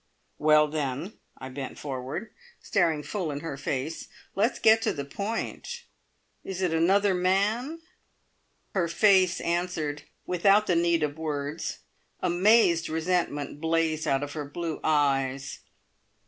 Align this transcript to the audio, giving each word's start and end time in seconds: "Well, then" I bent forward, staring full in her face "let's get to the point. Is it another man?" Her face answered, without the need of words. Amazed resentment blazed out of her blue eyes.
"Well, 0.39 0.67
then" 0.67 1.19
I 1.37 1.49
bent 1.49 1.77
forward, 1.77 2.31
staring 2.59 3.03
full 3.03 3.29
in 3.29 3.41
her 3.41 3.55
face 3.55 4.07
"let's 4.33 4.57
get 4.57 4.81
to 4.81 4.93
the 4.93 5.05
point. 5.05 5.83
Is 6.43 6.63
it 6.63 6.73
another 6.73 7.13
man?" 7.13 7.83
Her 8.73 8.87
face 8.87 9.39
answered, 9.41 10.01
without 10.25 10.65
the 10.65 10.75
need 10.75 11.03
of 11.03 11.19
words. 11.19 11.81
Amazed 12.19 12.89
resentment 12.89 13.61
blazed 13.61 14.07
out 14.07 14.23
of 14.23 14.33
her 14.33 14.43
blue 14.49 14.79
eyes. 14.83 15.59